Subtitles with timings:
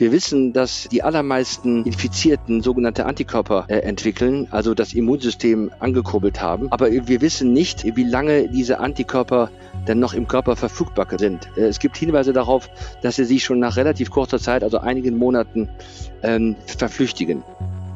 [0.00, 6.72] Wir wissen, dass die allermeisten Infizierten sogenannte Antikörper äh, entwickeln, also das Immunsystem angekurbelt haben.
[6.72, 9.50] Aber wir wissen nicht, wie lange diese Antikörper
[9.84, 11.50] dann noch im Körper verfügbar sind.
[11.54, 12.70] Äh, es gibt Hinweise darauf,
[13.02, 15.68] dass sie sich schon nach relativ kurzer Zeit, also einigen Monaten,
[16.22, 17.42] ähm, verflüchtigen.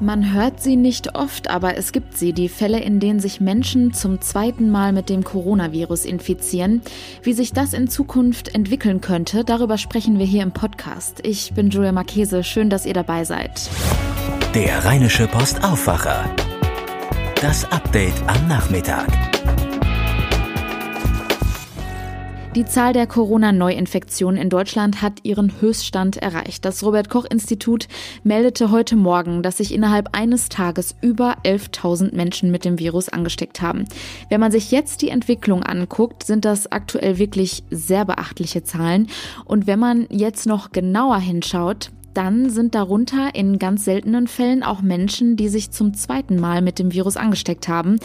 [0.01, 3.93] Man hört sie nicht oft, aber es gibt sie, die Fälle, in denen sich Menschen
[3.93, 6.83] zum zweiten Mal mit dem Coronavirus infizieren.
[7.23, 11.21] Wie sich das in Zukunft entwickeln könnte, darüber sprechen wir hier im Podcast.
[11.23, 13.71] Ich bin Julia Marchese, schön, dass ihr dabei seid.
[14.55, 16.29] Der Rheinische Post Aufwacher.
[17.41, 19.34] Das Update am Nachmittag.
[22.55, 26.65] Die Zahl der Corona-Neuinfektionen in Deutschland hat ihren Höchststand erreicht.
[26.65, 27.89] Das Robert Koch Institut
[28.23, 33.61] meldete heute Morgen, dass sich innerhalb eines Tages über 11.000 Menschen mit dem Virus angesteckt
[33.61, 33.87] haben.
[34.29, 39.09] Wenn man sich jetzt die Entwicklung anguckt, sind das aktuell wirklich sehr beachtliche Zahlen.
[39.45, 44.81] Und wenn man jetzt noch genauer hinschaut, dann sind darunter in ganz seltenen Fällen auch
[44.81, 47.99] Menschen, die sich zum zweiten Mal mit dem Virus angesteckt haben.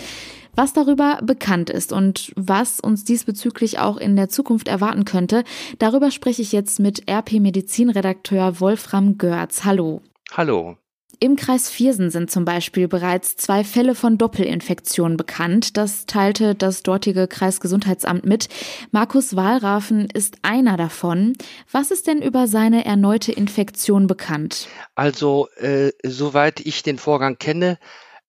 [0.59, 5.45] Was darüber bekannt ist und was uns diesbezüglich auch in der Zukunft erwarten könnte,
[5.77, 9.63] darüber spreche ich jetzt mit RP Medizin Redakteur Wolfram Görz.
[9.63, 10.01] Hallo.
[10.33, 10.75] Hallo.
[11.21, 15.77] Im Kreis Viersen sind zum Beispiel bereits zwei Fälle von Doppelinfektionen bekannt.
[15.77, 18.49] Das teilte das dortige Kreisgesundheitsamt mit.
[18.91, 21.37] Markus Wahlrafen ist einer davon.
[21.71, 24.67] Was ist denn über seine erneute Infektion bekannt?
[24.95, 27.77] Also, äh, soweit ich den Vorgang kenne,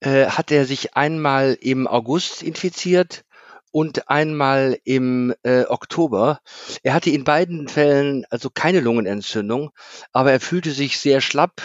[0.00, 3.24] äh, hat er sich einmal im August infiziert
[3.72, 6.40] und einmal im äh, Oktober.
[6.82, 9.70] Er hatte in beiden Fällen also keine Lungenentzündung,
[10.12, 11.62] aber er fühlte sich sehr schlapp.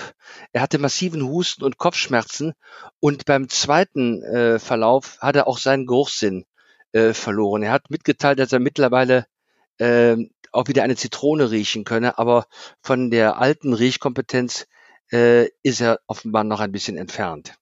[0.53, 2.53] Er hatte massiven Husten und Kopfschmerzen
[3.00, 6.45] und beim zweiten äh, Verlauf hat er auch seinen Geruchssinn
[6.91, 7.63] äh, verloren.
[7.63, 9.25] Er hat mitgeteilt, dass er mittlerweile
[9.80, 10.16] äh,
[10.52, 12.45] auch wieder eine Zitrone riechen könne, aber
[12.81, 14.67] von der alten Riechkompetenz
[15.11, 17.56] äh, ist er offenbar noch ein bisschen entfernt.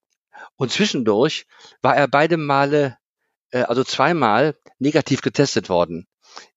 [0.56, 1.46] Und zwischendurch
[1.82, 2.98] war er beide Male,
[3.52, 6.08] äh, also zweimal negativ getestet worden.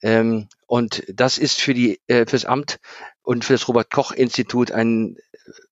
[0.02, 2.78] Ähm, und das ist für die, äh, fürs Amt
[3.22, 5.16] und für das Robert Koch Institut ein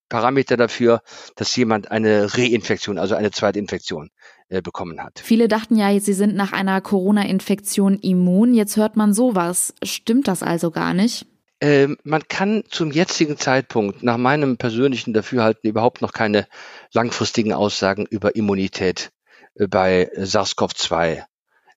[0.09, 1.03] Parameter dafür,
[1.37, 4.11] dass jemand eine Reinfektion, also eine zweite Infektion
[4.49, 5.21] äh, bekommen hat.
[5.21, 8.55] Viele dachten ja, sie sind nach einer Corona-Infektion immun.
[8.55, 9.75] Jetzt hört man sowas.
[9.83, 11.27] Stimmt das also gar nicht?
[11.61, 16.47] Ähm, man kann zum jetzigen Zeitpunkt nach meinem persönlichen Dafürhalten überhaupt noch keine
[16.93, 19.13] langfristigen Aussagen über Immunität
[19.55, 21.25] äh, bei SARS-CoV-2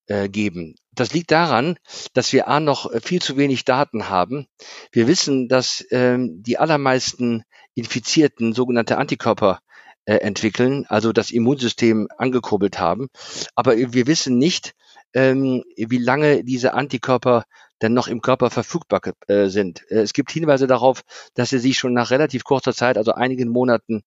[0.08, 0.76] äh, geben.
[0.94, 1.78] Das liegt daran,
[2.14, 4.48] dass wir A noch viel zu wenig Daten haben.
[4.92, 7.44] Wir wissen, dass ähm, die allermeisten
[7.76, 9.60] Infizierten sogenannte Antikörper
[10.06, 13.10] äh, entwickeln, also das Immunsystem angekurbelt haben.
[13.54, 14.74] Aber wir wissen nicht,
[15.14, 17.44] ähm, wie lange diese Antikörper
[17.80, 19.84] dann noch im Körper verfügbar äh, sind.
[19.90, 23.50] Äh, es gibt Hinweise darauf, dass sie sich schon nach relativ kurzer Zeit, also einigen
[23.50, 24.04] Monaten,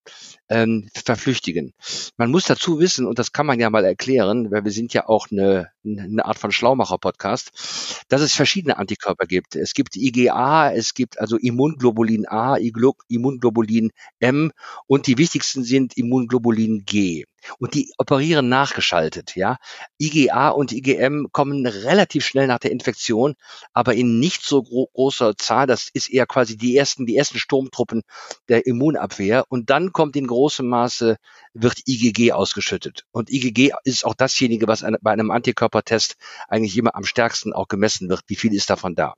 [0.49, 1.75] ähm, verflüchtigen.
[2.17, 5.09] Man muss dazu wissen, und das kann man ja mal erklären, weil wir sind ja
[5.09, 9.57] auch eine, eine Art von Schlaumacher-Podcast, dass es verschiedene Antikörper gibt.
[9.57, 14.53] Es gibt IgA, es gibt also Immunglobulin A, Immunglobulin M
[14.87, 17.25] und die wichtigsten sind Immunglobulin G
[17.59, 19.57] und die operieren nachgeschaltet, ja.
[19.99, 23.35] IgA und IgM kommen relativ schnell nach der Infektion,
[23.73, 25.67] aber in nicht so gro großer Zahl.
[25.67, 28.03] Das ist eher quasi die ersten, die ersten Sturmtruppen
[28.49, 29.45] der Immunabwehr.
[29.49, 31.17] Und dann kommt in großem Maße,
[31.55, 33.05] wird IgG ausgeschüttet.
[33.11, 36.17] Und IgG ist auch dasjenige, was bei einem Antikörpertest
[36.49, 38.23] eigentlich immer am stärksten auch gemessen wird.
[38.27, 39.15] Wie viel ist davon da?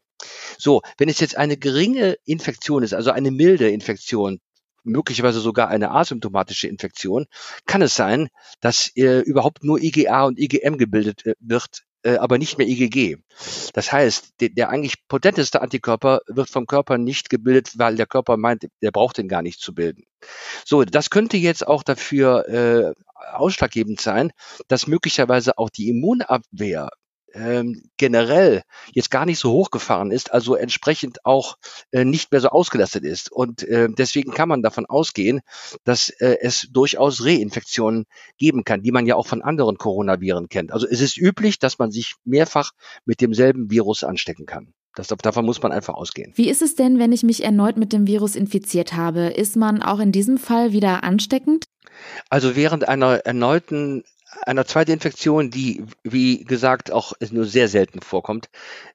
[0.58, 4.40] So, wenn es jetzt eine geringe Infektion ist, also eine milde Infektion,
[4.84, 7.26] möglicherweise sogar eine asymptomatische Infektion,
[7.66, 8.28] kann es sein,
[8.60, 13.18] dass äh, überhaupt nur IgA und IgM gebildet äh, wird, äh, aber nicht mehr IgG.
[13.72, 18.36] Das heißt, der, der eigentlich potenteste Antikörper wird vom Körper nicht gebildet, weil der Körper
[18.36, 20.04] meint, der braucht den gar nicht zu bilden.
[20.64, 22.92] So, das könnte jetzt auch dafür äh,
[23.32, 24.32] ausschlaggebend sein,
[24.68, 26.90] dass möglicherweise auch die Immunabwehr
[27.34, 28.62] ähm, generell
[28.92, 31.56] jetzt gar nicht so hochgefahren ist, also entsprechend auch
[31.90, 33.30] äh, nicht mehr so ausgelastet ist.
[33.30, 35.40] Und äh, deswegen kann man davon ausgehen,
[35.84, 38.04] dass äh, es durchaus Reinfektionen
[38.38, 40.72] geben kann, die man ja auch von anderen Coronaviren kennt.
[40.72, 42.72] Also es ist üblich, dass man sich mehrfach
[43.04, 44.74] mit demselben Virus anstecken kann.
[44.94, 46.32] Das, davon muss man einfach ausgehen.
[46.36, 49.28] Wie ist es denn, wenn ich mich erneut mit dem Virus infiziert habe?
[49.28, 51.64] Ist man auch in diesem Fall wieder ansteckend?
[52.28, 54.04] Also während einer erneuten
[54.40, 58.48] einer zweiten Infektion, die, wie gesagt, auch nur sehr selten vorkommt,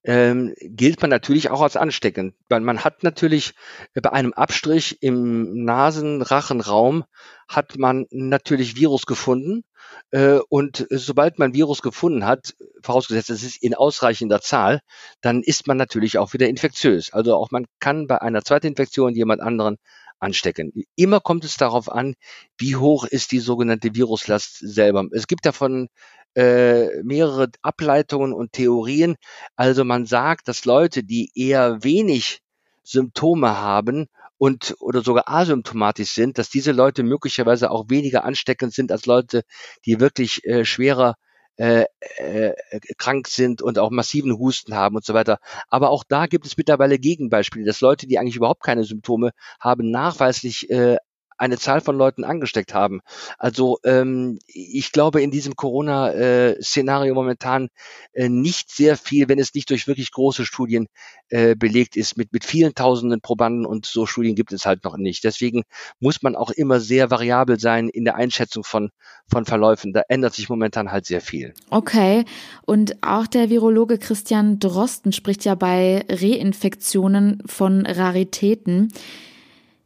[0.03, 2.33] ähm, gilt man natürlich auch als ansteckend.
[2.49, 3.53] Weil man hat natürlich
[3.93, 7.05] bei einem Abstrich im Nasenrachenraum
[7.47, 9.63] hat man natürlich Virus gefunden.
[10.11, 14.81] Äh, und sobald man Virus gefunden hat, vorausgesetzt es ist in ausreichender Zahl,
[15.21, 17.13] dann ist man natürlich auch wieder infektiös.
[17.13, 19.77] Also auch man kann bei einer zweiten Infektion jemand anderen
[20.19, 20.71] anstecken.
[20.95, 22.15] Immer kommt es darauf an,
[22.57, 25.05] wie hoch ist die sogenannte Viruslast selber.
[25.11, 25.89] Es gibt davon
[26.35, 29.15] äh, mehrere Ableitungen und Theorien.
[29.55, 32.41] Also man sagt, dass Leute, die eher wenig
[32.83, 38.91] Symptome haben und oder sogar asymptomatisch sind, dass diese Leute möglicherweise auch weniger ansteckend sind
[38.91, 39.43] als Leute,
[39.85, 41.15] die wirklich äh, schwerer
[41.57, 41.85] äh,
[42.17, 42.53] äh,
[42.97, 45.39] krank sind und auch massiven Husten haben und so weiter.
[45.69, 49.91] Aber auch da gibt es mittlerweile Gegenbeispiele, dass Leute, die eigentlich überhaupt keine Symptome haben,
[49.91, 50.97] nachweislich äh,
[51.37, 53.01] eine Zahl von Leuten angesteckt haben.
[53.37, 57.69] Also ähm, ich glaube in diesem Corona-Szenario momentan
[58.13, 60.87] äh, nicht sehr viel, wenn es nicht durch wirklich große Studien
[61.29, 64.97] äh, belegt ist, mit, mit vielen tausenden Probanden und so Studien gibt es halt noch
[64.97, 65.23] nicht.
[65.23, 65.63] Deswegen
[65.99, 68.89] muss man auch immer sehr variabel sein in der Einschätzung von,
[69.29, 69.93] von Verläufen.
[69.93, 71.53] Da ändert sich momentan halt sehr viel.
[71.69, 72.25] Okay.
[72.65, 78.89] Und auch der Virologe Christian Drosten spricht ja bei Reinfektionen von Raritäten.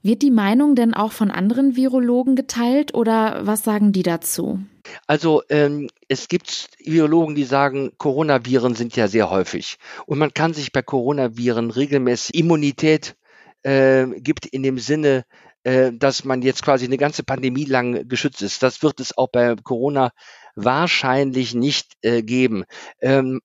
[0.03, 4.59] Wird die Meinung denn auch von anderen Virologen geteilt oder was sagen die dazu?
[5.05, 9.77] Also ähm, es gibt Virologen, die sagen, Coronaviren sind ja sehr häufig
[10.07, 13.15] und man kann sich bei Coronaviren regelmäßig Immunität
[13.63, 15.23] äh, gibt in dem Sinne,
[15.63, 18.63] äh, dass man jetzt quasi eine ganze Pandemie lang geschützt ist.
[18.63, 20.11] Das wird es auch bei Corona
[20.55, 22.65] wahrscheinlich nicht äh, geben.
[22.99, 23.41] Ähm,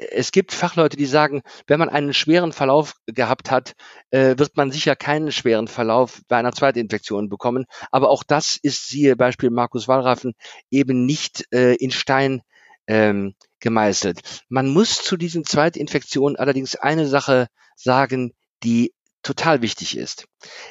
[0.00, 3.74] es gibt Fachleute, die sagen, wenn man einen schweren Verlauf gehabt hat,
[4.10, 7.66] äh, wird man sicher keinen schweren Verlauf bei einer Zweitinfektion bekommen.
[7.90, 10.32] Aber auch das ist, siehe Beispiel Markus Wallraffen,
[10.70, 12.42] eben nicht äh, in Stein
[12.86, 14.44] ähm, gemeißelt.
[14.48, 18.32] Man muss zu diesen Zweitinfektionen allerdings eine Sache sagen,
[18.62, 20.24] die total wichtig ist.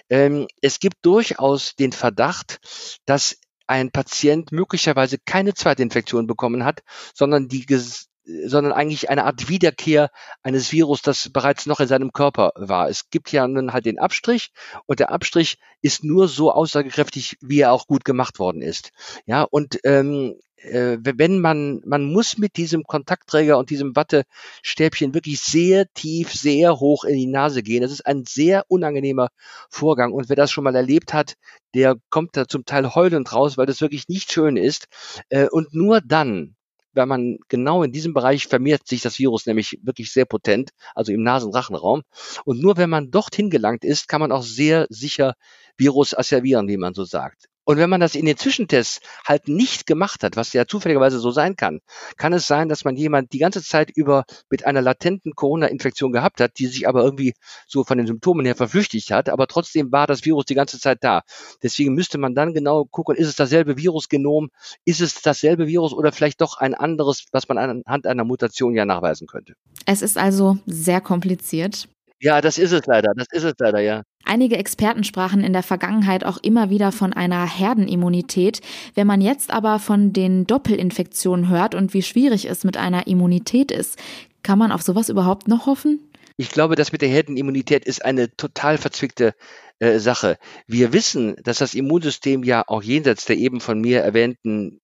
[0.09, 2.59] Ähm, es gibt durchaus den Verdacht,
[3.05, 3.37] dass
[3.67, 6.81] ein Patient möglicherweise keine Zweitinfektion bekommen hat,
[7.13, 7.67] sondern die
[8.45, 10.09] sondern eigentlich eine Art Wiederkehr
[10.43, 12.89] eines Virus, das bereits noch in seinem Körper war.
[12.89, 14.51] Es gibt ja nun halt den Abstrich
[14.85, 18.91] und der Abstrich ist nur so aussagekräftig, wie er auch gut gemacht worden ist.
[19.25, 25.39] Ja, und ähm, äh, wenn man, man muss mit diesem Kontaktträger und diesem Wattestäbchen wirklich
[25.39, 27.81] sehr tief, sehr hoch in die Nase gehen.
[27.81, 29.29] Das ist ein sehr unangenehmer
[29.69, 30.11] Vorgang.
[30.11, 31.35] Und wer das schon mal erlebt hat,
[31.73, 34.87] der kommt da zum Teil heulend raus, weil das wirklich nicht schön ist.
[35.29, 36.55] Äh, und nur dann,
[36.93, 41.11] wenn man genau in diesem Bereich vermehrt sich das Virus nämlich wirklich sehr potent, also
[41.11, 42.03] im Nasenrachenraum.
[42.45, 45.35] Und nur wenn man dorthin gelangt ist, kann man auch sehr sicher
[45.77, 47.48] Virus asservieren, wie man so sagt.
[47.65, 51.31] Und wenn man das in den Zwischentests halt nicht gemacht hat, was ja zufälligerweise so
[51.31, 51.81] sein kann,
[52.17, 56.41] kann es sein, dass man jemand die ganze Zeit über mit einer latenten Corona-Infektion gehabt
[56.41, 57.33] hat, die sich aber irgendwie
[57.67, 60.99] so von den Symptomen her verflüchtigt hat, aber trotzdem war das Virus die ganze Zeit
[61.01, 61.21] da.
[61.61, 64.49] Deswegen müsste man dann genau gucken, ist es dasselbe Virusgenom,
[64.85, 68.85] ist es dasselbe Virus oder vielleicht doch ein anderes, was man anhand einer Mutation ja
[68.85, 69.53] nachweisen könnte.
[69.85, 71.87] Es ist also sehr kompliziert.
[72.21, 73.13] Ja, das ist es leider.
[73.15, 74.03] Das ist es leider, ja.
[74.29, 78.61] Einige Experten sprachen in der Vergangenheit auch immer wieder von einer Herdenimmunität.
[78.93, 83.71] Wenn man jetzt aber von den Doppelinfektionen hört und wie schwierig es mit einer Immunität
[83.71, 83.97] ist,
[84.43, 86.11] kann man auf sowas überhaupt noch hoffen?
[86.37, 89.33] Ich glaube, das mit der Herdenimmunität ist eine total verzwickte
[89.79, 90.37] äh, Sache.
[90.67, 94.79] Wir wissen, dass das Immunsystem ja auch jenseits der eben von mir erwähnten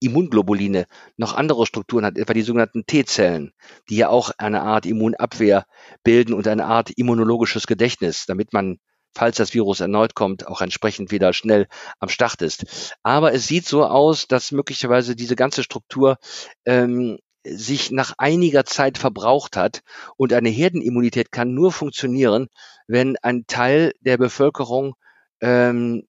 [0.00, 0.86] Immunglobuline
[1.16, 3.52] noch andere Strukturen hat, etwa die sogenannten T-Zellen,
[3.88, 5.66] die ja auch eine Art Immunabwehr
[6.04, 8.78] bilden und eine Art immunologisches Gedächtnis, damit man
[9.14, 11.66] falls das Virus erneut kommt, auch entsprechend wieder schnell
[11.98, 12.94] am Start ist.
[13.02, 16.18] Aber es sieht so aus, dass möglicherweise diese ganze Struktur
[16.64, 19.82] ähm, sich nach einiger Zeit verbraucht hat
[20.16, 22.48] und eine Herdenimmunität kann nur funktionieren,
[22.86, 24.94] wenn ein Teil der Bevölkerung
[25.40, 26.06] ähm,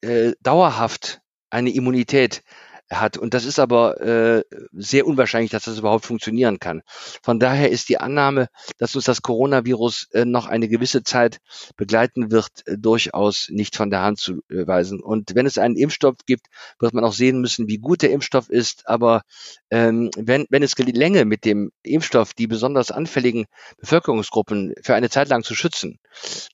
[0.00, 1.20] äh, dauerhaft
[1.50, 2.42] eine Immunität
[2.90, 3.16] hat.
[3.16, 6.82] Und das ist aber äh, sehr unwahrscheinlich, dass das überhaupt funktionieren kann.
[7.22, 11.38] Von daher ist die Annahme, dass uns das Coronavirus äh, noch eine gewisse Zeit
[11.76, 15.00] begleiten wird, äh, durchaus nicht von der Hand zu äh, weisen.
[15.00, 16.46] Und wenn es einen Impfstoff gibt,
[16.78, 18.88] wird man auch sehen müssen, wie gut der Impfstoff ist.
[18.88, 19.22] Aber
[19.70, 23.46] ähm, wenn, wenn es gelänge, mit dem Impfstoff die besonders anfälligen
[23.78, 25.98] Bevölkerungsgruppen für eine Zeit lang zu schützen,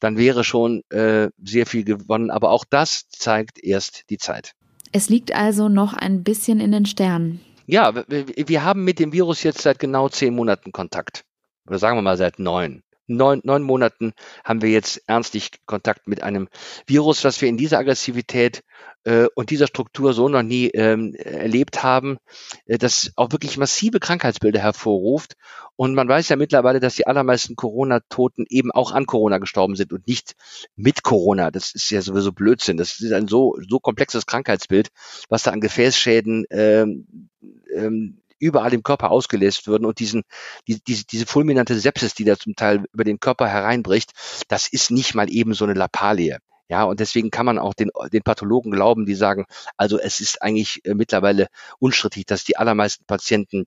[0.00, 2.30] dann wäre schon äh, sehr viel gewonnen.
[2.30, 4.54] Aber auch das zeigt erst die Zeit.
[4.96, 7.40] Es liegt also noch ein bisschen in den Sternen.
[7.66, 11.24] Ja, wir haben mit dem Virus jetzt seit genau zehn Monaten Kontakt.
[11.66, 12.84] Oder sagen wir mal seit neun.
[13.08, 14.12] Neun, neun Monaten
[14.44, 16.48] haben wir jetzt ernstlich Kontakt mit einem
[16.86, 18.62] Virus, was wir in dieser Aggressivität
[19.04, 22.18] äh, und dieser Struktur so noch nie ähm, erlebt haben,
[22.66, 25.34] äh, das auch wirklich massive Krankheitsbilder hervorruft.
[25.76, 29.92] Und man weiß ja mittlerweile, dass die allermeisten Corona-Toten eben auch an Corona gestorben sind
[29.92, 30.34] und nicht
[30.76, 31.50] mit Corona.
[31.50, 32.76] Das ist ja sowieso Blödsinn.
[32.76, 34.88] Das ist ein so, so komplexes Krankheitsbild,
[35.28, 37.28] was da an Gefäßschäden ähm,
[37.74, 40.22] ähm, überall im Körper ausgelöst würden und diesen,
[40.68, 44.12] die, diese, diese fulminante Sepsis, die da zum Teil über den Körper hereinbricht,
[44.48, 46.38] das ist nicht mal eben so eine Lappalie.
[46.68, 49.44] Ja, und deswegen kann man auch den, den Pathologen glauben, die sagen,
[49.76, 53.66] also es ist eigentlich äh, mittlerweile unstrittig, dass die allermeisten Patienten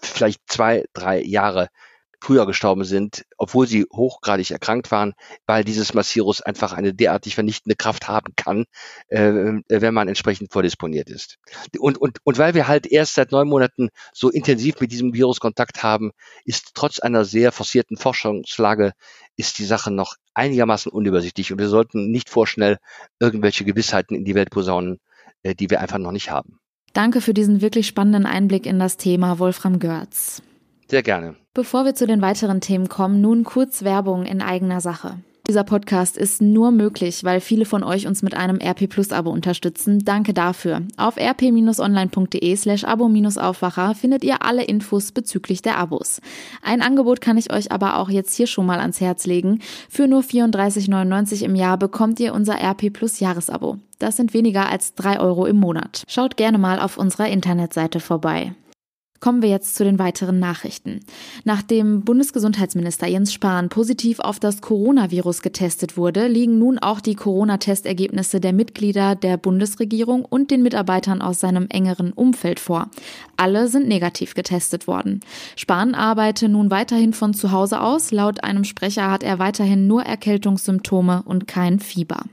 [0.00, 1.68] vielleicht zwei, drei Jahre
[2.20, 5.14] früher gestorben sind, obwohl sie hochgradig erkrankt waren,
[5.46, 8.64] weil dieses Massirus einfach eine derartig vernichtende Kraft haben kann,
[9.08, 11.38] äh, wenn man entsprechend vordisponiert ist.
[11.78, 15.40] Und, und, und weil wir halt erst seit neun Monaten so intensiv mit diesem Virus
[15.40, 16.12] Kontakt haben,
[16.44, 18.92] ist trotz einer sehr forcierten Forschungslage,
[19.36, 22.78] ist die Sache noch einigermaßen unübersichtlich und wir sollten nicht vorschnell
[23.20, 24.98] irgendwelche Gewissheiten in die Welt posaunen,
[25.42, 26.58] äh, die wir einfach noch nicht haben.
[26.92, 30.42] Danke für diesen wirklich spannenden Einblick in das Thema, Wolfram Görz.
[30.88, 31.34] Sehr gerne.
[31.54, 35.18] Bevor wir zu den weiteren Themen kommen, nun kurz Werbung in eigener Sache.
[35.48, 39.30] Dieser Podcast ist nur möglich, weil viele von euch uns mit einem RP Plus Abo
[39.30, 40.00] unterstützen.
[40.04, 40.82] Danke dafür.
[40.96, 46.20] Auf rp-online.de slash abo-aufwacher findet ihr alle Infos bezüglich der Abos.
[46.62, 49.60] Ein Angebot kann ich euch aber auch jetzt hier schon mal ans Herz legen.
[49.88, 53.78] Für nur 34,99 im Jahr bekommt ihr unser RP Plus Jahresabo.
[54.00, 56.02] Das sind weniger als drei Euro im Monat.
[56.08, 58.52] Schaut gerne mal auf unserer Internetseite vorbei.
[59.20, 61.00] Kommen wir jetzt zu den weiteren Nachrichten.
[61.44, 68.40] Nachdem Bundesgesundheitsminister Jens Spahn positiv auf das Coronavirus getestet wurde, liegen nun auch die Corona-Testergebnisse
[68.40, 72.88] der Mitglieder der Bundesregierung und den Mitarbeitern aus seinem engeren Umfeld vor.
[73.36, 75.20] Alle sind negativ getestet worden.
[75.56, 78.12] Spahn arbeite nun weiterhin von zu Hause aus.
[78.12, 82.24] Laut einem Sprecher hat er weiterhin nur Erkältungssymptome und kein Fieber.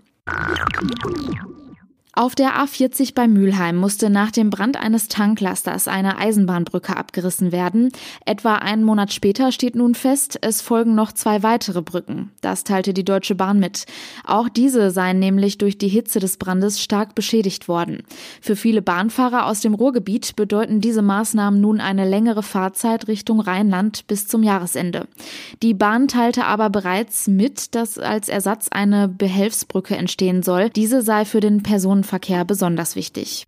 [2.15, 7.89] Auf der A40 bei Mülheim musste nach dem Brand eines Tanklasters eine Eisenbahnbrücke abgerissen werden.
[8.24, 12.29] Etwa einen Monat später steht nun fest, es folgen noch zwei weitere Brücken.
[12.41, 13.86] Das teilte die Deutsche Bahn mit.
[14.25, 18.03] Auch diese seien nämlich durch die Hitze des Brandes stark beschädigt worden.
[18.41, 24.05] Für viele Bahnfahrer aus dem Ruhrgebiet bedeuten diese Maßnahmen nun eine längere Fahrzeit Richtung Rheinland
[24.05, 25.08] bis zum Jahresende.
[25.63, 30.70] Die Bahn teilte aber bereits mit, dass als Ersatz eine Behelfsbrücke entstehen soll.
[30.70, 33.45] Diese sei für den Personen Personenverkehr besonders wichtig.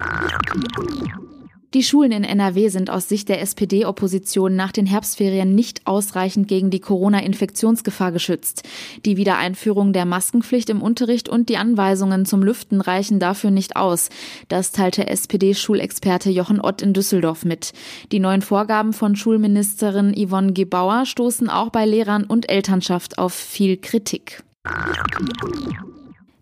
[1.74, 6.70] Die Schulen in NRW sind aus Sicht der SPD-Opposition nach den Herbstferien nicht ausreichend gegen
[6.70, 8.64] die Corona-Infektionsgefahr geschützt.
[9.04, 14.08] Die Wiedereinführung der Maskenpflicht im Unterricht und die Anweisungen zum Lüften reichen dafür nicht aus.
[14.48, 17.74] Das teilte SPD-Schulexperte Jochen Ott in Düsseldorf mit.
[18.14, 23.76] Die neuen Vorgaben von Schulministerin Yvonne Gebauer stoßen auch bei Lehrern und Elternschaft auf viel
[23.76, 24.44] Kritik.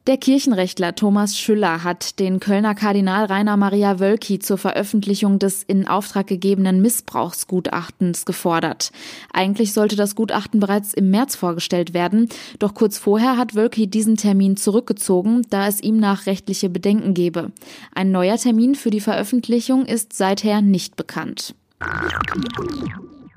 [0.05, 5.87] Der Kirchenrechtler Thomas Schüller hat den Kölner Kardinal Rainer Maria Wölki zur Veröffentlichung des in
[5.87, 8.91] Auftrag gegebenen Missbrauchsgutachtens gefordert.
[9.31, 12.27] Eigentlich sollte das Gutachten bereits im März vorgestellt werden,
[12.59, 17.53] doch kurz vorher hat Wölki diesen Termin zurückgezogen, da es ihm nach rechtliche Bedenken gebe.
[17.95, 21.55] Ein neuer Termin für die Veröffentlichung ist seither nicht bekannt.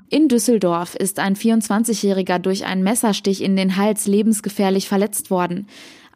[0.09, 5.67] In Düsseldorf ist ein 24-Jähriger durch einen Messerstich in den Hals lebensgefährlich verletzt worden.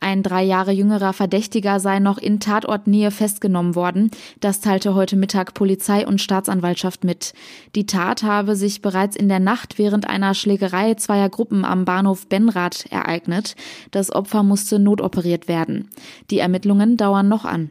[0.04, 4.10] Ein drei Jahre jüngerer Verdächtiger sei noch in Tatortnähe festgenommen worden.
[4.40, 7.34] Das teilte heute Mittag Polizei und Staatsanwaltschaft mit.
[7.76, 12.28] Die Tat habe sich bereits in der Nacht während einer Schlägerei zweier Gruppen am Bahnhof
[12.28, 13.56] Benrath ereignet.
[13.92, 15.88] Das Opfer musste notoperiert werden.
[16.32, 17.70] Die Ermittlungen dauern noch an.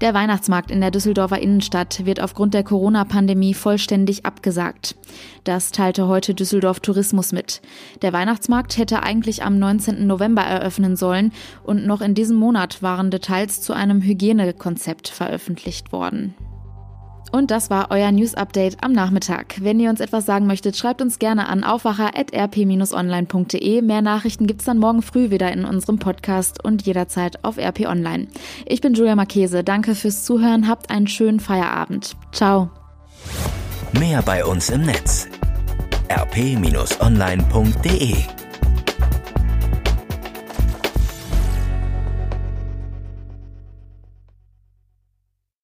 [0.00, 4.94] Der Weihnachtsmarkt in der Düsseldorfer Innenstadt wird aufgrund der Corona-Pandemie vollständig abgesagt.
[5.42, 7.60] Das teilte heute Düsseldorf Tourismus mit.
[8.02, 10.06] Der Weihnachtsmarkt hätte eigentlich am 19.
[10.06, 11.32] November eröffnen sollen
[11.64, 16.34] und noch in diesem Monat waren Details zu einem Hygienekonzept veröffentlicht worden.
[17.30, 19.56] Und das war euer News Update am Nachmittag.
[19.60, 23.82] Wenn ihr uns etwas sagen möchtet, schreibt uns gerne an aufwacher.rp-online.de.
[23.82, 28.28] Mehr Nachrichten gibt's dann morgen früh wieder in unserem Podcast und jederzeit auf RP Online.
[28.64, 29.62] Ich bin Julia Marchese.
[29.62, 30.68] Danke fürs Zuhören.
[30.68, 32.16] Habt einen schönen Feierabend.
[32.32, 32.70] Ciao.
[33.98, 35.28] Mehr bei uns im Netz
[36.10, 38.14] rp-online.de